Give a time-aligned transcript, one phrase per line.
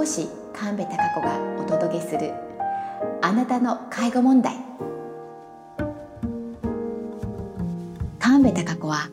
[0.00, 2.32] 護士神戸孝子がお届けする
[3.20, 4.56] あなたの介護問題。
[8.18, 9.10] 神戸孝子は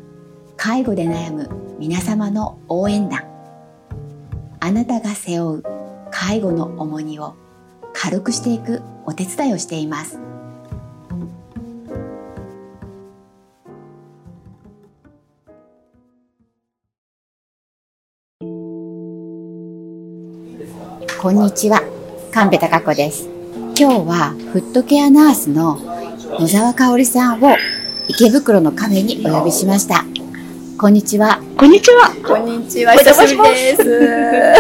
[0.55, 3.25] 介護で悩む皆様の応援団。
[4.61, 5.63] あなたが背負う
[6.09, 7.35] 介護の重荷を
[7.93, 10.21] 軽くしていくお手伝いをしています。
[21.27, 21.81] こんにちは。
[22.31, 23.27] 神戸孝子です。
[23.27, 25.75] 今日はフットケアナースの
[26.39, 27.57] 野沢香織さんを
[28.07, 30.05] 池袋のカフェにお呼びしました。
[30.79, 31.41] こんにちは。
[31.59, 32.15] こんにちは。
[32.25, 32.93] こんにちは。
[32.93, 33.83] お邪魔しますす。
[34.39, 34.55] え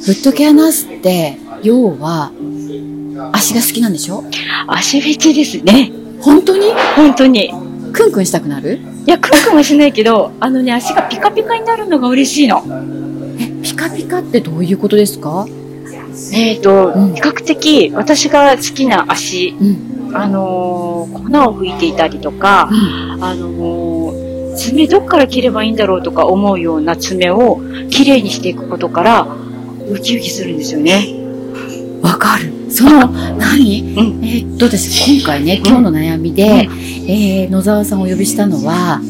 [0.00, 2.30] フットケアナースって要は
[3.32, 4.22] 足が好きなんでしょ？
[4.68, 5.90] 足フェチですね。
[6.20, 6.72] 本当に？
[6.94, 7.52] 本当に。
[7.92, 8.78] クンクンしたくなる？
[9.08, 12.62] いや、クンクンはしないけど、あのね、足がピカピカになるのが嬉しいの。
[13.78, 15.46] カピカってどういうことですか？
[16.34, 17.14] えっ、と、うん。
[17.14, 20.16] 比較的私が好きな足、うん。
[20.16, 22.68] あのー粉を吹いていたりとか、
[23.20, 29.28] あのー爪どっから切ればいいんだろうとか思うような爪を綺麗にしていくことから、
[29.88, 31.06] ウキウキするんですよね。
[32.02, 32.52] わかる。
[32.70, 33.94] その何？
[33.96, 34.24] うん。
[34.24, 36.42] えーっと私今回ね今日の悩みで、
[37.06, 39.00] えー野沢さんをお呼びしたのは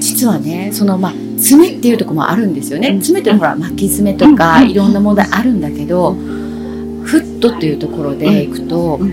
[0.00, 1.12] 実はねそのまあ
[1.44, 3.00] 爪っていうところもあるんですよね、うん。
[3.00, 4.70] 爪ってほら巻き爪とか、うん。
[4.70, 9.06] いろんな問題あるんだけど、フットっていうところで行くと、う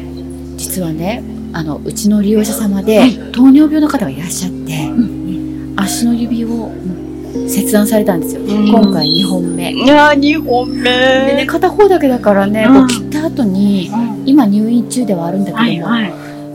[0.56, 1.24] 実はね
[1.54, 4.90] あのうちの利用者様で、う糖尿病の方がいらっしゃって、
[5.76, 6.72] 足の指を
[7.48, 8.68] 切断されたんですよ、うん。
[8.68, 9.74] 今回2本目。
[9.74, 10.84] いやー、2本目。
[10.84, 12.74] でね、片方だけだからね、うん。
[12.74, 13.92] こう切った後に
[14.26, 16.14] 今入院中ではあるんだけども、はい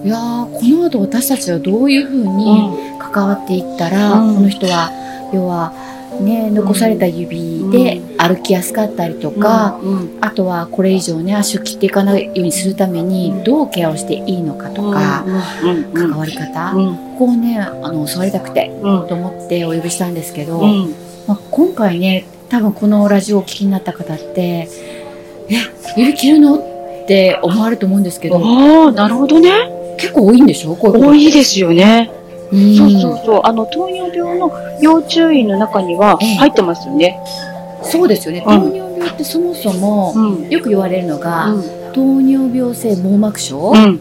[0.09, 4.35] やーこの後私たちはどういうふうに関わっていったら、うん。
[4.37, 4.91] この人は
[5.37, 5.73] 要は
[6.20, 15.25] ね残された指で歩きやすかったりとか、うん、あとはこれ以上ね足を切っていかないようにするためにどうケアをしていいのかとか、
[15.62, 20.94] うん、うん、関わり方、うん、ここをねあの教わりたくてうん、と思ってお呼びしたんですけど、うん、
[21.27, 24.69] まあ、今回ね多分このラジオをお聞きになった方って
[25.50, 25.56] 「え
[25.97, 29.50] 指切るの?」って思われると思うんですけどああ、なるほどね。
[29.99, 30.77] 結構多いんでしょ？
[30.77, 31.09] こういうこと。
[31.11, 32.11] 多いですよね。
[32.53, 33.41] うんそうそうそう。
[33.45, 37.21] あの、糖尿病の要注意の中にはええ入ってますよね。
[37.83, 38.45] そうですよね。
[38.47, 40.49] うん糖尿病ってそもそも、うん。
[40.49, 41.62] よく言われるのが、うん。
[41.93, 44.01] 糖尿病性網膜症、うん。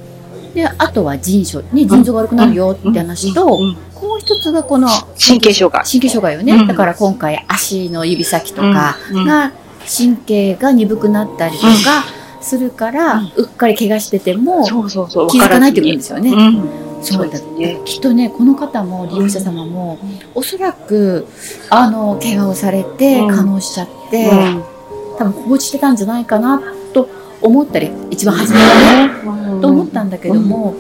[0.53, 3.77] で、あとは腎症、ね、腎臓が悪くなるよって話と、うん。
[4.01, 4.87] もう一つがこの
[5.19, 5.83] 神経障害。
[5.83, 6.53] 神経障害よね。
[6.53, 9.51] うんだから今回足の指先とかうんが、
[9.85, 12.05] 神経が鈍くなったりとか
[12.41, 15.27] するから、うっかり怪我しててもそうそうそう。
[15.27, 16.31] 気づかないってことわですよね。
[17.05, 17.79] そうだですね。
[17.85, 19.97] きっとね、この方も利用者様も、
[20.33, 21.27] おそらく、
[21.69, 24.63] あの、怪我をされて、うん可能しちゃって、うん。
[25.17, 26.61] 多分放置してたんじゃないかな
[26.93, 27.07] と
[27.41, 30.75] 思ったり一番初めはね、うんと思ったんだけども、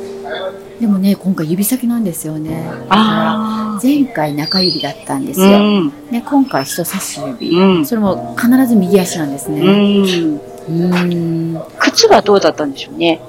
[0.79, 5.49] でもね今回指先なんですよねあ前回中指だったんですあ。
[5.51, 5.93] よ、うん。
[6.11, 7.85] ね、今回人差し指、うん。
[7.85, 9.61] それも必ず右足なんですうね
[10.01, 10.41] ん。
[10.67, 11.53] うーん。
[11.55, 13.21] わ靴はどうだったんでしょうね。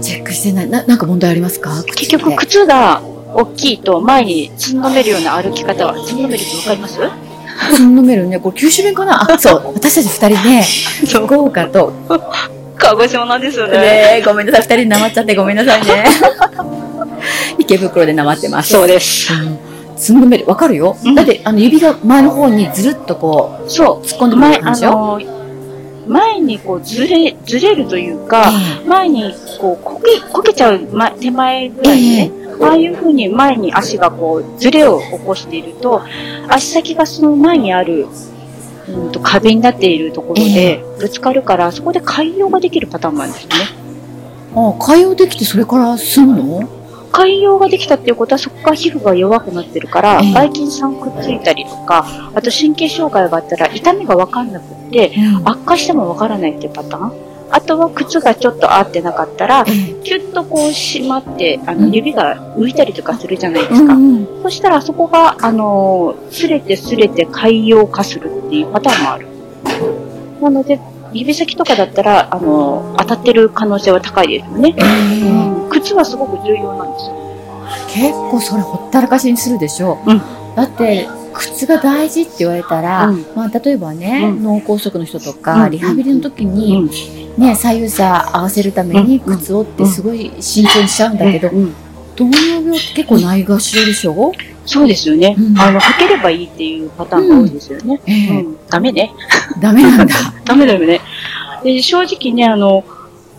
[0.00, 0.68] チェックしてない。
[0.70, 1.82] ななんか問題ありますか？
[1.96, 3.00] 結局、靴が
[3.34, 6.98] 大きいと前につんのめるような歩き方は、つんのめるってわかります？
[7.74, 8.38] つんのめるね。
[8.40, 9.32] これ九州弁かな？
[9.32, 9.72] あそう。
[9.74, 10.64] 私たち二人ね
[11.26, 11.92] 福岡と。
[12.78, 13.78] 鹿児島なんですよね。
[13.78, 14.62] ねごめんなさい。
[14.62, 16.04] 二人でなまっちゃってごめんなさいね。
[17.58, 18.72] 池袋でなまってます。
[18.72, 19.32] そうです。
[19.96, 20.46] つんのめる。
[20.46, 21.14] わかるよ、うん。
[21.16, 24.06] だってあの指が前の方にずるっとこうそう。
[24.06, 25.20] 突っ込んでく前、ある感じよ、の、
[26.08, 28.50] 前にこうずれ、ずれるというか、
[28.86, 36.02] 前にこうこけ、こけちゃう前手前ぐらいね、ああいう風に前に足がこうずれを起こしていると、
[36.48, 38.06] 足先がその前にある、
[38.88, 43.56] うんと壁になっているところでぶつかるから、そこで海洋ができるパターンもあるんですよね。
[44.56, 46.77] あ海洋できてそれから済むの？
[47.10, 55.12] 海洋ができたっていうことはそこから皮膚が弱くなってるから、ええばい菌さんくっついたりとか、あと神経障害があったら痛みがわかんなくって、
[55.44, 57.28] 悪化してもわからないっていうパターン？
[57.50, 63.94] あとは靴がちょっと合ってなかったら、ええキュッとこう締まって、あの、うん指が浮いたりとかするじゃないでうすか。
[63.94, 69.26] んうんそしたらそこが、あのー、擦れて擦れて海洋化するっていうパターンもある。
[70.42, 70.78] なので、
[71.12, 74.74] 指先とかだったら、あのー、当たってる可能性は高いですよね。
[74.76, 75.70] ええうん。
[75.70, 77.18] 靴はすごく重要なんですよ。
[77.88, 80.14] 結構それほったらかしにするでしょ、う。
[80.14, 80.22] ん。
[80.56, 83.26] だって靴が大事って言われたら、うん。
[83.34, 84.42] まあ、例えばね、うん。
[84.42, 85.70] 脳梗塞の人とか、うん。
[85.70, 86.90] リハビリの時うに、ん。
[87.36, 89.38] ね、左右差合わせるためにうん。
[89.38, 91.74] 靴をってすごい慎重にしちゃうんだけど、うん。
[92.16, 94.32] 糖尿病って結構ないがしろでしょ、
[94.68, 95.34] そうですよね。
[95.38, 98.00] うんあの、かければいいっていうパターンが多いですよね。
[98.06, 98.56] ええうん。
[98.68, 99.10] ダメね。
[99.60, 100.14] ダメなんだ。
[100.44, 101.00] ダメだよね。
[101.64, 102.84] で、正直ね、あの、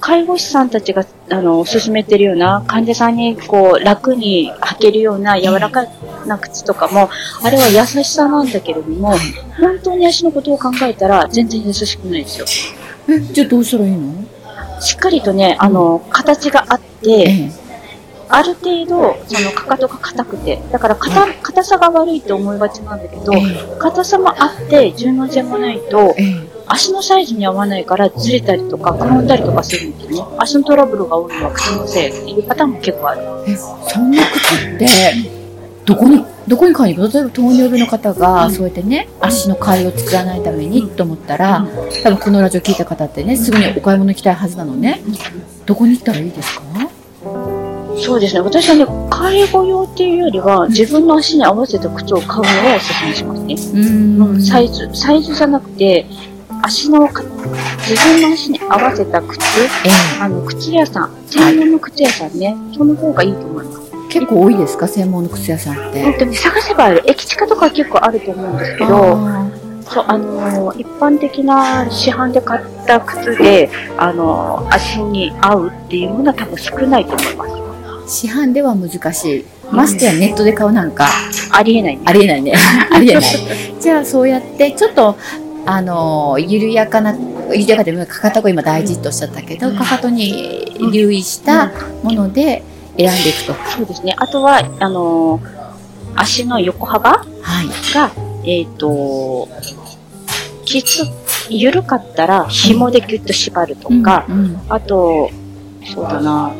[0.01, 5.85] 介護士さんたちが、あの、勧めてるような、患者さんに、こう、楽に履けるような柔らか
[6.25, 7.09] な靴とかも、
[7.43, 9.13] あれは優しさなんだけれども、
[9.59, 12.45] 本当に足のことを考えたら、全然優しくないですよ。
[13.09, 14.13] え、じゃあどうしたらいいの？
[14.81, 17.51] しっかりとね、あの、形があって、ええ。
[18.29, 23.39] ある程度、その、かかとが硬くて、だから、硬、硬さが悪いと思いがちなんだけど、え
[23.79, 26.23] 硬さもあって、柔軟性もないと、え。
[26.23, 30.35] え足のサイズに合わないからずれたりとか、くぼんだりとかするんですよね。
[30.37, 33.21] 足のトラブルが多いのは靴のせいっていうパターンも結構ある。
[33.47, 33.51] え。
[33.53, 34.87] え、そんな靴って、
[35.85, 37.21] どこに、どこに買いに行くの？
[37.21, 41.65] 例えば糖尿病の方が、うんそうやってね、足の貝を作らないためにと思ったら、
[42.03, 45.01] 多分このラジオ聞いた方ってね、すぐにお買い物行きたいはずなのね。
[45.65, 46.61] どこに行ったらいいですか？
[48.01, 48.41] そうですね。
[48.41, 53.53] 私はね、介護用っていうよりは、自分の足に合わせた靴を買うのをお勧めしますね。
[53.55, 54.41] うーん。
[54.41, 56.05] サイズ、サイズじゃなくて、
[56.63, 57.21] 足のか、
[57.87, 59.39] 自分の足に合わせた靴、
[59.85, 59.89] え
[60.21, 63.79] あの、靴屋さん、専門の靴屋さんね、その方がいいと思います。
[64.09, 64.13] え。
[64.13, 64.87] 結構多いですか？
[64.87, 66.03] 専門の靴屋さんって。
[66.03, 67.03] 本当に探せばある。
[67.05, 69.47] 駅地下とかは結構あると思うんですけど、あ
[69.87, 77.58] そう、あのー一般的な市販で買った靴で、あのー足に合うっていうものは多分少ないと思います。
[78.09, 79.45] ー市販では難しい。
[79.71, 81.07] ましてやネットで買うなんか、
[81.51, 82.01] ありえないね。
[82.05, 82.53] ありえないね。
[82.91, 83.23] ありえない。
[83.79, 85.15] じゃあそうやって、ちょっと、
[85.65, 87.15] あの、緩やかな、
[87.53, 91.71] 緩やかでもかかとが今大事とおっしゃったけど、うんかかとに留意した
[92.03, 92.63] もので
[92.97, 93.55] 選んでいくと。
[93.77, 94.15] そうですね。
[94.17, 95.59] あとは、あのー
[96.15, 97.23] 足の横幅は
[97.63, 97.93] い。
[97.93, 98.11] が、
[98.43, 99.47] えっ、と、
[100.65, 101.03] きつ、
[101.49, 105.31] 緩かったら紐でギュッと縛るとか、うんうんあと、
[105.93, 106.51] そうだな、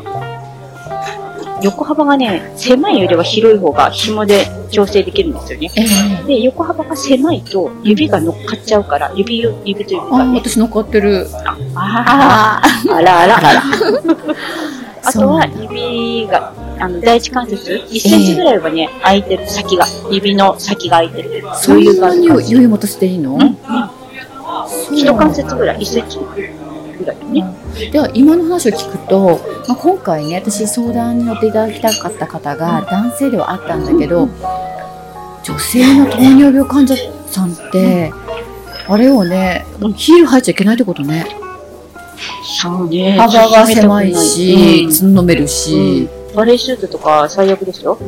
[1.62, 5.70] 横幅がね、狭いよりは広い方が紐で調整できるんですよね。
[5.76, 5.82] え
[6.24, 10.38] えで、横幅が狭いと指が乗っかっちゃうから、指を、指と指あが、ね。
[10.38, 11.26] 私乗っかってる。
[11.44, 11.56] あ
[12.06, 13.36] ああ、あらあら。
[13.38, 13.62] あらら。
[15.02, 19.86] あとは指が、あの、第一関節、1センチぐらいはね、空いてる、先が。
[20.10, 21.42] 指の先が空いてる。
[21.54, 22.28] そんなに余裕がある感じ。
[22.30, 23.32] 余裕持たせていいの？
[23.34, 23.58] うん
[24.68, 27.44] そう一関節ぐらい、1センチぐらいね。
[27.90, 34.28] では今の話を聞くと、まあ、今回ね私相談に乗っていただきたかった方が男性ではあったんだけど
[35.42, 36.94] 女性の糖尿病患者
[37.26, 38.12] さんって
[38.88, 39.64] あれをね
[39.96, 41.26] ヒール履いちゃいけないってことね。
[42.60, 43.16] そうね。
[43.18, 44.90] 幅が狭いしうん。
[44.90, 47.98] つんのめるし、バレーシュートとか最悪ですよ。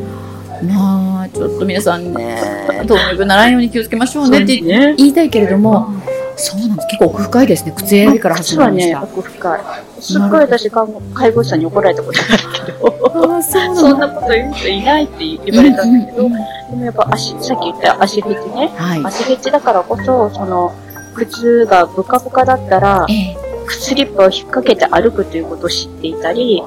[0.62, 2.38] まあちょっと皆さんね
[2.86, 4.94] 糖尿病ならんように気をつけましょうねってね。
[4.96, 5.88] 言いたいけれども
[6.36, 6.88] そうなんです。
[6.88, 7.72] 結構奥深いですね。
[7.76, 9.60] 靴選びから始まりました、奥深い。
[10.00, 18.68] すっごい私、介護士さんに怒られたことあるけど、ああそうそんなこと言う人いないって言われたんだけど、うんうんうんでもやっぱ足、さっき言った足フェチね。
[18.68, 19.02] はい。
[19.04, 20.72] 足フェチだからこそ、その、
[21.14, 23.36] 靴がブカブカだったら、ええ。
[23.66, 26.62] 靴スリッパを引っ掛けて歩くということを知っていたり、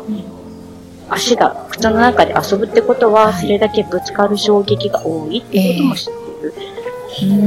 [1.09, 3.41] 足が靴の中で遊ぶってことは、はい。
[3.41, 6.53] それだけぶつかる衝撃が多いっていうことも知っている。
[6.69, 6.74] うん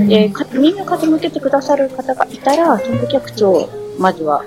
[0.08, 3.68] で、か耳を傾けてくださる方がいたら、その時は靴を
[3.98, 4.44] まずは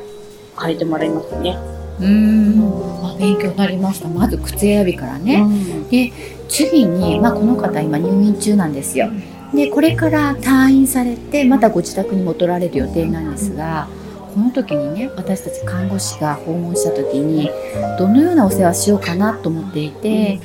[0.59, 1.57] 変えてもらいますね。
[1.99, 4.07] うーん、まあ、勉強になりました。
[4.07, 5.41] まず靴選びからね。
[5.41, 6.11] うんで、
[6.49, 9.09] 次に、まあ、この方今入院中なんですよ。
[9.53, 13.87] で、これから退院されて、またご自宅に戻られる予定なんですが、
[14.33, 17.51] この時にね、私たち看護師が訪問した時に、
[17.99, 20.39] どのようなお世話しようかなと思っていて、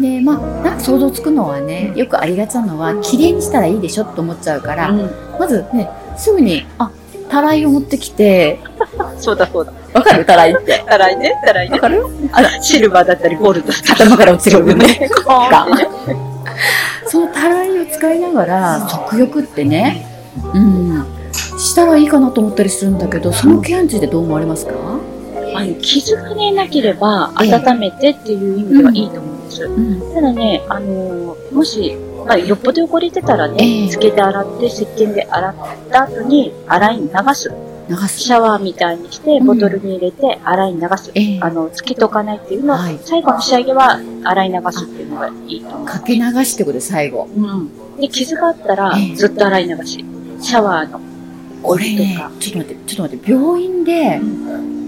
[0.00, 6.90] で、まあ、なんか想像つくのはね、よくありがちなのは、綺麗にしたらいいでしょって思っちゃうから、うんまずね、すぐに、あ、
[7.28, 8.58] たらいを持ってきて、
[9.18, 9.72] そうだそうだ。
[9.94, 10.24] わかる？
[10.24, 10.84] たらいって。
[10.86, 11.74] たらいね、たらいね。
[11.74, 12.04] わかる？
[12.60, 14.10] シルバーだったりゴールドだったり。
[14.10, 15.08] 頭から落ちる部分ね。
[17.08, 20.06] そのたらいを使いながら、足浴ってね、
[20.54, 21.04] うん、
[21.58, 24.72] したらいいかなと思ったりするんだけど、そのケアについてどう思われますか？
[25.54, 29.64] あの傷がね、なければええ温めてっていう意味ではいいと思うんです。
[29.64, 30.00] うん。
[30.14, 35.54] ただね、あのーもし、まあ、よっぽど汚れてたらね、ええつけて洗って、石鹸で洗っ
[35.90, 37.50] た後に洗いに流す。
[37.88, 38.18] 流す。
[38.18, 41.10] シャワーみたいにして、うんボトルに入れて洗いに流す。
[41.14, 45.86] ええあの、つけとかないっていうのは、はい最後の仕上げは洗い流すっていうのがいいと思う。
[45.86, 47.28] かけ流しってことで最後。
[47.36, 47.70] うん。
[48.00, 50.04] で、傷があったらええ、ずっと洗い流し。
[50.40, 51.00] シャワーの
[51.62, 54.20] これちょっと待って、ちょっと待って、病院で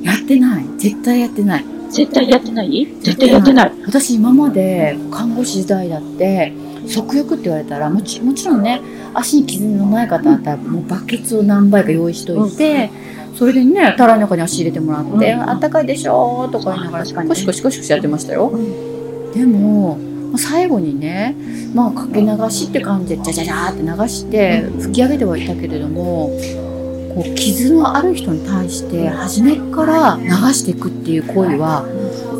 [0.02, 0.64] やってない。
[0.76, 1.64] 絶対やってない。
[1.90, 2.86] 絶対やってない？
[3.02, 3.72] 絶対やってない。
[3.86, 6.52] 私今まで看護師時代だって、
[6.86, 8.80] 足浴って言われたらもちもちろんね
[9.14, 12.90] 足に傷のない方だったらもうバケツを何杯か用意しといて、
[13.36, 15.50] それでねたらいの中に足入れてもらって「うん。
[15.50, 19.96] あったかいでしょ」とか言いながら確かにコシコシコシコシやってましたようんでも
[20.30, 21.36] まあ最後にね
[21.74, 26.30] まあかけ流しって感じでジャジャジャーって流して吹き上げてはいたけれども
[27.18, 31.84] こう傷のある人に対して初めから流していくっていう行為は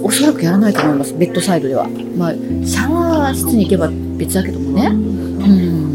[0.03, 5.89] おそらくやらないと思いますベッドサイドではまあシャワー室に行けば別だけどもねうん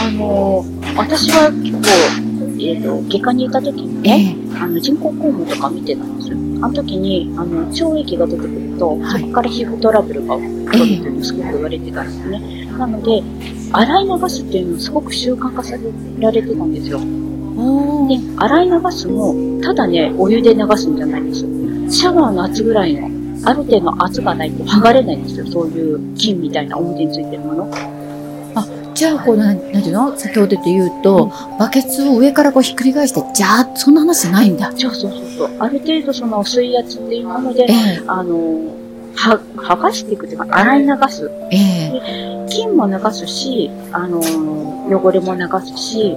[0.00, 0.64] あの、
[0.96, 6.36] 私は結構、えっ、と、外科にいた時にあの、人工肛門とか見てたんですよ。
[6.62, 12.66] あの時に、あの、腸液が出てくると、はいそこから皮膚トラブルが起こるっていうのをすごく言われてたんですね。
[12.78, 13.22] なので、
[13.72, 15.80] 洗い流すっていうのをすごく習慣化させ
[16.20, 17.00] られてたんですよ。
[18.08, 21.48] で洗い流すも、ただね、お湯で流すんじゃないんですよ。
[21.90, 23.08] シャワーの圧ぐらいの、
[23.44, 25.46] ある程度の圧がないと剥がれないんですよ。
[25.46, 27.70] そういう菌みたいな表についてるもの。
[28.94, 30.16] じゃあこうなんなんていうの？
[30.16, 35.50] 先ほどで言うとバケツを上からこうひっくり返してじゃあそんな話ないんだそうそうそうそう。
[35.60, 38.34] ある程度その水圧っていうものでえ、えあの、
[39.14, 41.30] は、剥がしていくっていうか、洗い流す。
[41.52, 44.18] ええ菌も流すし、あの、
[44.88, 46.16] 汚れも流すし、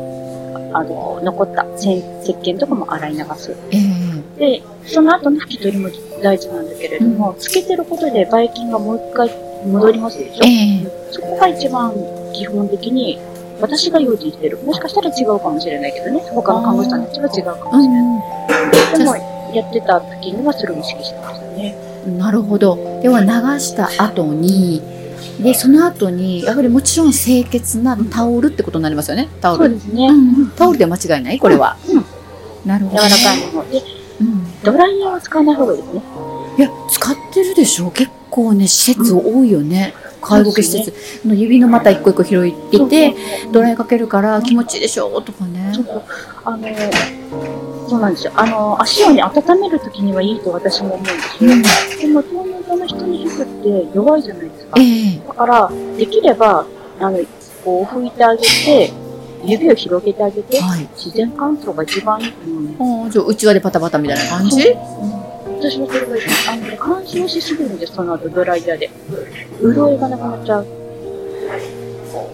[0.74, 2.02] あの、残った石
[2.34, 3.56] 鹸とかも洗い流す。
[3.72, 5.90] ええで、その後の拭き取りも
[6.24, 9.30] 大事なんだけれども、つけてることでばい菌がもう一回
[9.66, 10.50] 戻りますでしょ、え
[10.84, 11.94] えそこが一番
[12.34, 13.20] 基本的に、
[13.60, 14.58] 私が用心してる。
[14.60, 16.20] もしかしたら違うかもしれないけどね。
[16.34, 18.98] 他の看護師さんたちは違うかもしれない。
[18.98, 19.16] でも、
[19.54, 21.76] やってた時にはそれを意識してましたね。
[21.86, 23.28] うんなるほどでは流
[23.60, 24.82] した後に
[25.42, 29.66] でその後にやはりもちろん清潔なタオルってことになりますよねタオル。
[29.66, 30.08] そうですね。
[30.08, 32.06] うんタオルで間違いないこれは、うん。
[32.66, 33.70] なるほど、柔ね、らかいもの。
[33.72, 33.82] で、
[34.22, 34.62] うん。
[34.64, 36.02] ドライヤーを使わない方がいいですね。
[36.58, 40.94] いや使ってるでしょ結構ね施設多いよね、介護系施設。
[41.28, 43.16] の指のまた一個一個拾いってて
[43.52, 45.74] ドライかけるから気持ちいいでしょとかね。
[46.44, 46.58] あの、
[47.92, 48.32] そうなんですよ。
[48.36, 51.50] あの、足をね、温めるときにはいいと私も思うんですよ。
[52.00, 54.80] でも、糖尿病の人の皮膚って弱いじゃないですか。
[54.80, 54.84] え
[55.16, 56.66] えだから、できれば、
[57.02, 57.20] あの、
[57.66, 58.94] こう拭いてあげて、
[59.44, 64.74] 指を広げてあげて、はい自然乾燥が一番いいと思うじゃあ内輪でパタパタみたいな感じ？
[65.60, 66.24] 私はそれがいい。
[66.50, 68.90] あの、乾燥しすぎるんです、その後ドライヤーで。
[69.62, 70.81] 潤いがなくなっちゃう。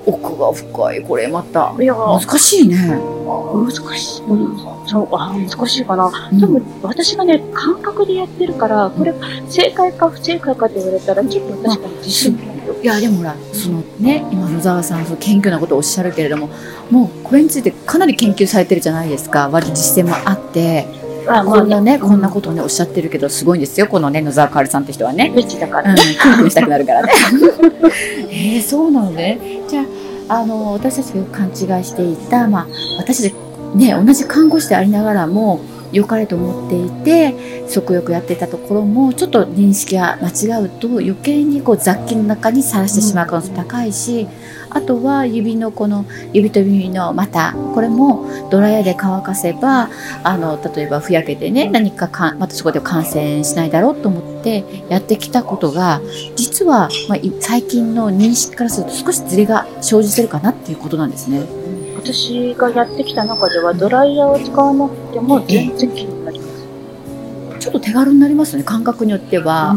[0.05, 1.01] 奥が深い。
[1.01, 1.74] これまた。
[1.79, 1.93] いや。
[1.93, 4.24] ー、難しいね、難しい。
[4.86, 6.29] そう、あー難しいかな。
[6.31, 6.41] うん。
[6.41, 9.13] 多分、私がね、感覚でやってるから、これ、
[9.50, 12.53] 正解か不正解かって言われたら、ちょっと確かに自信ないよ。
[12.81, 16.50] いやでもほらそのね今野沢さんその謙虚なことをおっしゃるけれども
[16.91, 19.50] もうこれについてかなり研究されてるじゃないですか。
[19.50, 20.86] 割と実践もあって
[21.27, 26.01] あこんなねこんなことをねおっしゃってるけどすごいんですよこのね野沢かおりさんって人はねベチだかうん、らね。
[26.01, 27.13] キュンキュンしたくなるからね。
[28.29, 29.39] えー、そうなのね。
[29.67, 29.84] じゃ
[30.29, 32.67] あ、あの、私たちが勘違いしていた、まあ、
[33.00, 33.36] 私たち、
[33.75, 35.60] ね、同じ看護師でありながらも、
[35.91, 44.27] 良かれと思っていて、食欲やっていたところも、ちょっと認識が間違うと、余計にこう雑菌の中にさらしてしまう可能性高いし、
[44.70, 49.89] あとは指のこの指と指の股、これもドライヤーで乾かせば、
[50.24, 56.01] あの、例えばふやけてね、何かかまたそこで感染しないだろうと思ってやってきたことが、
[56.36, 61.41] 実は、まあ、い最近の認識からすると少しズレが生じてるかなっていうことなんですね。
[62.13, 66.65] 私がやってきた中では、ドライヤーを使わなくても全然気になります。
[67.59, 69.75] ちょっと手軽になりますよね、感覚によっては。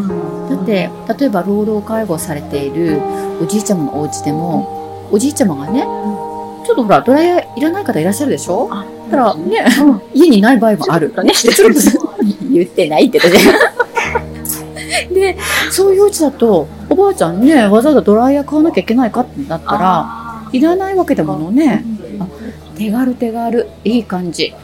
[0.49, 3.01] だだって、例えば老老介護されている
[3.43, 5.81] おじいちゃまのお家でも、おじいちゃまがね、
[6.65, 8.69] ちょっとほら、ドライヤーいらない方いらっしゃるでしょ？
[8.71, 10.01] あ、だからね、うん。
[10.15, 11.13] 家にない場合もある。
[11.25, 11.33] ね。
[12.53, 13.35] 言ってないって言っ
[15.09, 15.37] て で、
[15.73, 21.85] そういうお家だと、おばあちゃんね、わざわざドライヤー買わなきゃいけないかってなったら、あいらないわけだものね。
[22.81, 23.69] 手軽手軽。
[23.85, 24.55] いい感じ。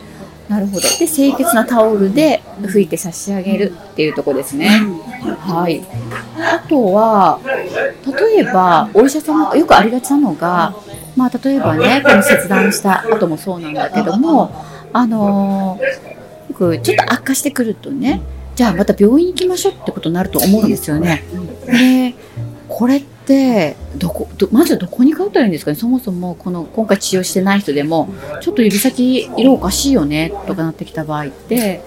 [0.49, 0.81] なるほど。
[0.81, 4.71] で、清潔なタオルで拭いて差し上げるっていうとこですね。
[5.41, 5.85] はい。
[6.39, 7.41] あとは、
[8.07, 10.75] 例えば、お医者様よくありがちなのが、
[11.15, 14.51] まあ、例えばね、この切断した後もそうなんだけども、
[14.95, 16.17] あのー
[16.49, 18.23] よくちょっと悪化してくるとね、
[18.55, 21.23] じゃあまた病院行きましょうってことになると思うんですよね。
[21.67, 22.15] で、
[22.69, 23.16] これって、
[23.97, 25.77] どこ、どまずどこに通ったらいいんですかね？
[25.77, 28.09] そもそも、この、今回治療してない人でも、
[28.41, 31.83] ちょっと指先色おかしいよね、とかなってきた場合って、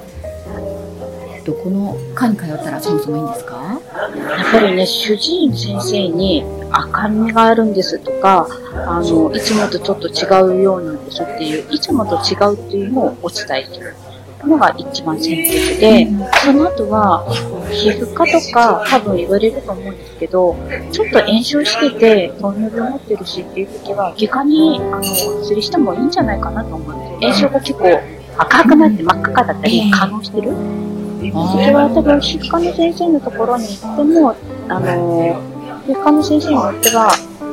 [1.46, 3.80] どこの科に通ったらそもそもいいんですか？
[4.16, 13.80] やっぱりね、主治医の先生に赤みがあるんですとか、あの、いつもとちょっと違うようなんですっていう、いつもと違うっていうのをお伝えす。
[13.80, 13.96] る
[14.48, 16.08] のが一番先決で、
[16.44, 17.26] その後は、
[17.72, 20.56] 皮膚科とか多分言われると思うんですけど、
[20.92, 25.02] ちょっと炎症してて、糖尿病持ってるしっていう時は、外科に、あの、お
[25.44, 27.50] 釣りしてもいいんじゃないかなと思うんですよ。
[27.50, 28.00] 炎症が結構
[28.38, 30.52] 赤くなって真っ赤かだったり、可能してる。
[30.52, 34.36] それは多分、皮膚科の先生のところに行っても、
[34.70, 35.42] あの、
[35.86, 37.12] 皮膚科の先生によっては、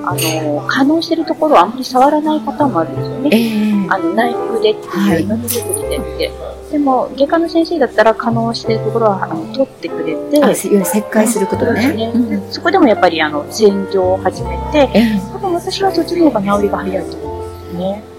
[0.09, 3.76] あの、可能してるところをあんまり触らないパターンもあるんですよね。
[3.87, 6.33] ええあの、内服でっていうので出てきてて、
[6.73, 11.93] でも、外科の先生だったら可能してるところは、あの、取ってくれて、あ、切開することね。
[11.93, 14.89] ねうん、そこでもやっぱり、あの、洗浄を始めて、
[15.33, 18.17] 多分私はそっちの方が治りが早いと思うんですね。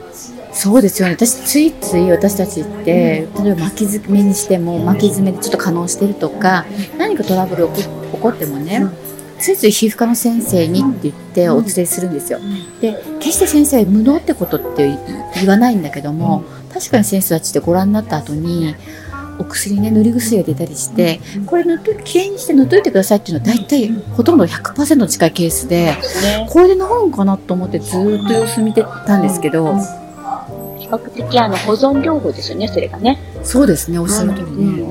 [0.54, 1.14] そうですよね。
[1.14, 6.66] 私ついつい私たちって、例えば巻き爪にしても巻き爪でちょっと可能してるとか、
[6.98, 7.84] 何かトラブル起
[8.20, 8.84] こってもね、
[9.40, 12.40] ついつい皮膚科の先生にって言ってお連れするんですよ。
[12.82, 14.98] で決して先生無能ってことって
[15.36, 18.76] 言わないんだけども確かに先生たちってご覧になった後に
[19.40, 25.96] お薬ね塗り薬が出たりしてこれ塗っときれいにして塗っといてくださいっていうのは大体ほとんど100%近いケースで
[26.50, 29.76] これで治るんかなと思ってずっと様子見てたんですけど。
[30.80, 33.20] 比較的あの保存療法ですよね、それがね。
[33.44, 34.84] そうですね、おっしゃる通りね。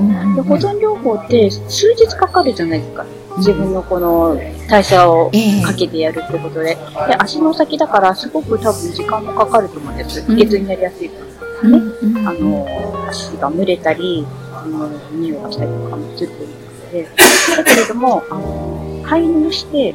[0.42, 3.06] 保存療法って数日かかるじゃないですか。
[3.38, 4.36] 自分のこの
[4.68, 5.30] 代謝を
[5.64, 6.74] かけてやるってことで。
[6.74, 6.78] で、
[7.18, 10.22] 足の先だからすごく多分時間もかかると思うんです。
[10.22, 11.16] 下痢になりやすいか
[11.62, 11.80] らね。
[12.26, 12.66] あの、
[13.08, 16.54] 足が蒸れたり、あの、匂いがしたりとかもするというこ
[16.86, 17.08] とで。
[17.56, 19.94] だけれども、あの、介入して、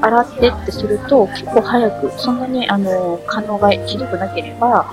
[0.00, 4.92] 洗ってってすると、結構早く、そんなに、あの、可能がひどくなければ、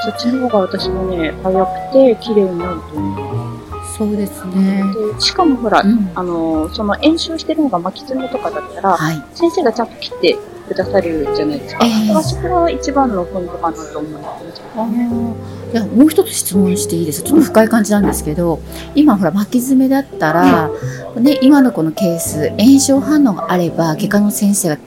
[0.00, 3.77] そっちの方が私もね、早くて綺麗になると思う。
[3.98, 4.84] そうですね。
[5.14, 10.38] でしかもほら、うん、あの、その炎症してるのが巻き爪とかだったら、はい、先生がちゃんと切って
[10.68, 11.84] くださるじゃないですか。
[11.84, 15.48] えー、そこは一番のポイントかなと思います。
[15.72, 18.58] いやもう一つ質問していいですかちょっと深い感じなんですけど
[18.94, 20.70] 今ほら巻き爪だったら、
[21.16, 24.78] ね、今のこのケース炎症反応があれば外科の先生が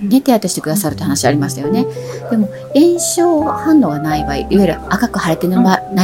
[0.00, 1.86] ね、手当てしてくださるって話ありましたよね。
[2.30, 5.56] でも、炎症反応がない場合、いわゆる赤く腫れてな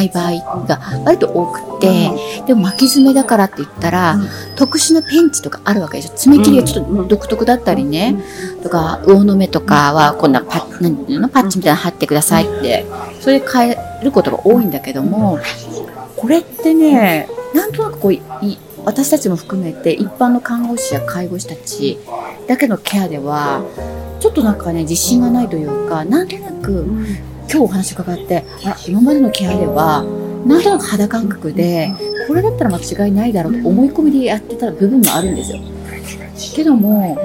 [0.03, 2.11] い場合が割と多くて、
[2.47, 4.17] でも巻き爪だからって言ったら、
[4.57, 6.13] 特殊なペンチとかあるわけでしょ。
[6.17, 8.17] 爪切りがちょっと独特だったりね、
[8.63, 11.29] とか、魚の目とかはこんなパッ、なんていうの？
[11.29, 12.87] パッチみたいなの貼ってくださいって、
[13.21, 15.39] それで変えることが多いんだけども、
[16.17, 18.23] これってね、なんとなくこう、い
[18.84, 21.99] 私たちも含めて一般の看護師や介護士たち
[22.47, 23.62] だけのケアでは
[24.20, 30.04] ちょっとなんかね自信がないというかなんとなく今日お話伺ってあ今までのケアでは
[30.47, 31.92] なんとなく肌感覚で
[32.26, 35.58] これだったら間違いないだろうと思い込みでやってた部分もあるんですよ。
[36.54, 37.16] けども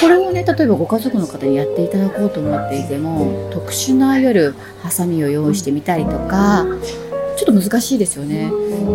[0.00, 6.66] これをね例えばご家族の方にやっていただこうと思っていても特殊な夜ハサミを用意してみたりとか
[7.36, 8.50] ちょっと難しいですよね。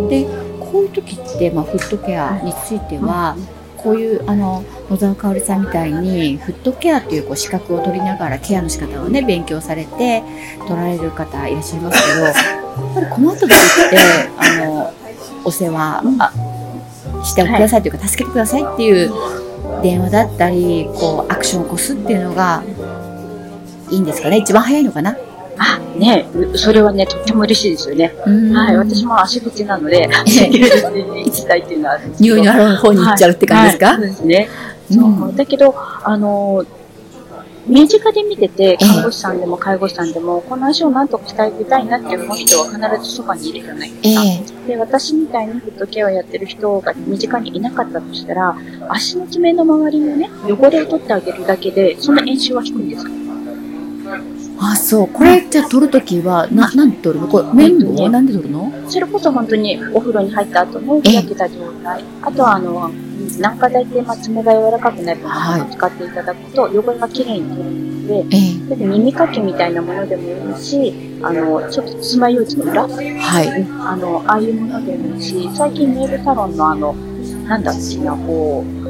[0.09, 0.27] で
[0.73, 3.37] こういう時って、まあ、フットケアについては、
[3.77, 10.23] こういうあの野沢香織さんみたいにフットケアっていうこう資格を取りながらケアの仕方をね勉強されて
[10.67, 12.33] 取られる方いらっしゃいますけどやっ
[12.93, 13.97] ぱり困った時って
[14.37, 14.93] あの
[15.43, 16.01] お世話
[17.25, 19.11] してくださいというか、助けてくださいっていう
[19.83, 22.63] 電話だったりこうアクションを起こすっていうのが
[23.91, 24.37] いいんですかね？
[24.37, 25.17] 一番早いのかな？
[25.57, 28.13] あ、ね、それはね、とっても嬉しいですよね。
[28.53, 33.97] はい、私も足口なので、行きたいっていうのはあるんです匂いのある方に行っちゃうって感じですか、はい。
[34.01, 34.49] はい、そうですね。
[34.91, 36.65] そう、だけど、あの、
[37.65, 44.23] 身近で見てて、看護師さんでも介護士さんでも、この足をなんとか鍛えてたいなって思う人は必ずそばにいるじゃないですか。
[44.25, 48.57] えー、で、私みたいにフットケアをやってる人が身近にいなかったとしたら、
[48.89, 53.11] 足の爪の周りのね、汚れを取ってあげるだけで、その炎症は低いんですか？
[54.71, 55.07] あそう。
[55.07, 57.27] これじゃ取るときはななんで取るの？
[57.27, 58.71] これ綿棒なんで取るの？
[58.89, 62.91] それこそ本当にお風呂に入った後の日焼けた状態あとはあの
[63.39, 76.93] 軟化剤って、まあ、爪が柔らかくなるものを使っていただくと、汚れがきれいに取れるので、ええ、耳かきみたいなものでもいいしあのちょっと爪楊枝の裏、はい、あのああいうものでもいいし最近ネイルサロンのあの
[77.47, 78.82] なんだっけなこう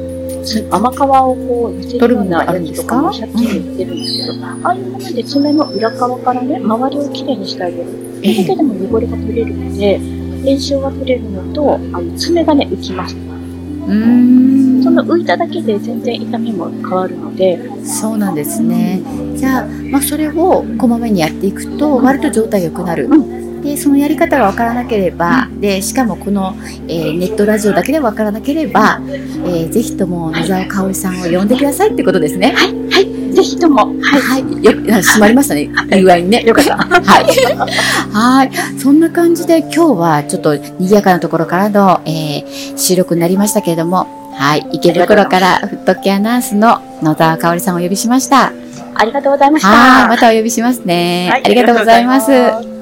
[0.70, 7.84] 甘皮をこう、せるようなやつとかも100均で売ってるんですけど、ああいうもので爪の裏側からね、周りをきれいにしてあげる。
[7.84, 9.98] それだけでも汚れが取れるので、
[10.44, 13.16] 炎症が取れるのと、あの爪がね、浮きます。
[13.16, 14.82] うん。
[14.82, 17.58] その浮いただけで全然痛みも変わるので。
[17.84, 19.02] そうなんですね。
[19.36, 26.54] じゃあ、まあ、それをこまめにやっていくと割と状態良くなる、うんでそのやり方が分からなければ、でしかもこの、
[26.86, 32.52] えー、ネットラジオだけで分からなければ、えー、ぜひとも野沢香織さんを呼んでくださいってことですね。
[32.52, 33.86] はい、はい、ぜひとも。
[34.02, 34.72] はい、はい、よ
[35.02, 35.62] 閉まりましたね。
[35.62, 36.42] い具合にね。
[36.44, 36.76] よかった。
[36.76, 38.12] はい。
[38.12, 38.50] はい。
[38.78, 44.66] そんな感じで今日はちょっと賑やかなところからの、えー、収録になりましたけれども、はい。
[44.72, 48.52] 池袋からフットケアナースの野沢香織さんをお呼びしました。
[48.94, 49.68] ありがとうございました。
[49.68, 50.08] はい。
[50.08, 51.28] またお呼びしますね。
[51.30, 52.73] はい、ありがとうございます。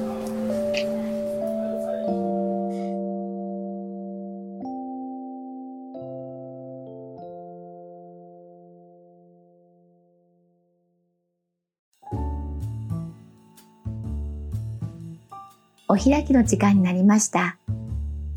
[15.89, 17.57] お開きの時間になりました。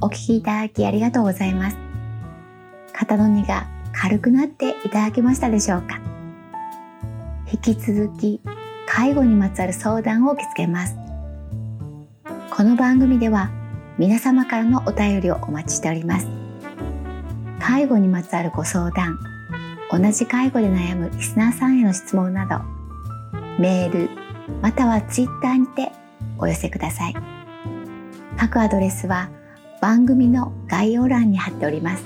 [0.00, 1.76] お聞きいただきありがとうございます。
[2.92, 6.00] 肩の荷が軽くなっていただけましたでしょうか
[7.52, 8.40] 引き続き
[8.87, 10.96] 介護にまつわる相談を受け付けます。
[12.50, 13.50] この番組では
[13.96, 16.26] 皆様からのお便りをお待ちしております。
[17.61, 19.18] 介護にまつわるご相談、
[19.90, 22.61] 同じ介護で悩むリスナーさんへの質問など、
[23.61, 24.11] メール
[24.62, 25.92] またはツイッターにて
[26.38, 27.36] お寄せください。
[28.38, 29.31] 各アドレスは
[29.81, 32.05] 番組の概要欄に貼っております。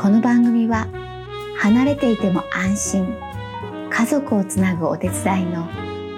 [0.00, 0.86] この番組は
[1.58, 3.16] 離れていても安心、
[3.90, 5.68] 家族をつなぐお手伝いの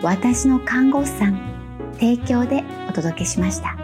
[0.03, 1.39] 私の看護師さん
[1.95, 3.77] 提供でお届けしました。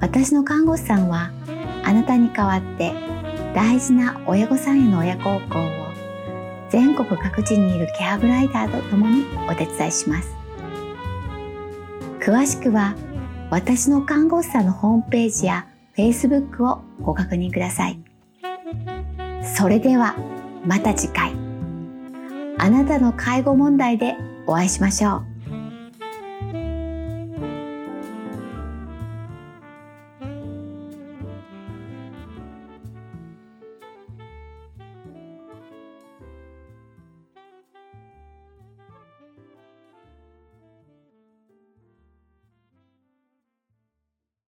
[0.00, 1.30] 私の看護師さんは
[1.84, 2.92] あなたに代わって
[3.54, 5.88] 大事な親御さんへの親孝行を
[6.70, 10.36] 全国各地にいるケアブライダーと共にお手伝いします
[12.28, 12.94] 詳しくは
[13.48, 17.98] 私の看護師さんのホームページや Facebook をご確認ください。
[19.56, 20.14] それでは
[20.66, 21.32] また次回。
[22.58, 24.14] あなたの介護問題で
[24.46, 25.27] お会いしましょう。